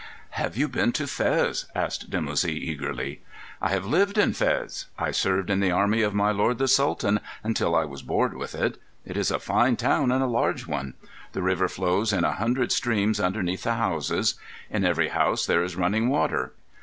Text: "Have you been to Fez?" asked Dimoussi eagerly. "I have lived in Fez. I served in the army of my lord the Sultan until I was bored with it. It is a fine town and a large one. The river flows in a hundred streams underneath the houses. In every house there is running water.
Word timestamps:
"Have 0.31 0.57
you 0.57 0.67
been 0.67 0.93
to 0.93 1.05
Fez?" 1.05 1.65
asked 1.75 2.09
Dimoussi 2.09 2.51
eagerly. 2.55 3.21
"I 3.61 3.69
have 3.69 3.85
lived 3.85 4.17
in 4.17 4.33
Fez. 4.33 4.87
I 4.97 5.11
served 5.11 5.51
in 5.51 5.59
the 5.59 5.69
army 5.69 6.01
of 6.01 6.15
my 6.15 6.31
lord 6.31 6.57
the 6.57 6.67
Sultan 6.67 7.19
until 7.43 7.75
I 7.75 7.85
was 7.85 8.01
bored 8.01 8.33
with 8.35 8.55
it. 8.55 8.81
It 9.05 9.15
is 9.15 9.29
a 9.29 9.37
fine 9.37 9.75
town 9.75 10.11
and 10.11 10.23
a 10.23 10.25
large 10.25 10.65
one. 10.65 10.95
The 11.33 11.43
river 11.43 11.67
flows 11.67 12.11
in 12.13 12.23
a 12.23 12.31
hundred 12.31 12.71
streams 12.71 13.19
underneath 13.19 13.61
the 13.61 13.75
houses. 13.75 14.33
In 14.71 14.83
every 14.85 15.09
house 15.09 15.45
there 15.45 15.61
is 15.63 15.75
running 15.75 16.09
water. 16.09 16.53